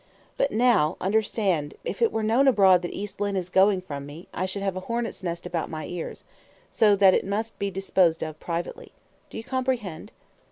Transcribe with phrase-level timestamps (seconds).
[0.35, 4.27] But now, understand, if it were known abroad that East Lynne is going from me,
[4.33, 6.23] I should have a hornet's nest about my ears;
[6.71, 8.93] so that it must be disposed of privately.
[9.29, 10.11] Do you comprehend?"